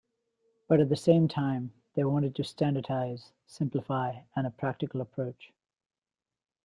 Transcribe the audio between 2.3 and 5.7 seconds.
to standardize, simplify and a practical approach.